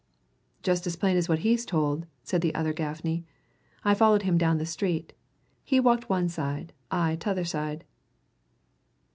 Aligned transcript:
"Just 0.63 0.87
as 0.87 0.95
plain 0.95 1.15
as 1.15 1.29
what 1.29 1.37
he's 1.45 1.63
told," 1.63 2.07
said 2.23 2.41
the 2.41 2.55
other 2.55 2.73
Gaffney. 2.73 3.23
"I 3.85 3.93
followed 3.93 4.23
him 4.23 4.35
down 4.35 4.57
the 4.57 4.65
street; 4.65 5.13
he 5.63 5.79
walked 5.79 6.09
one 6.09 6.27
side, 6.27 6.73
I 6.89 7.15
t'other 7.17 7.45
side. 7.45 7.83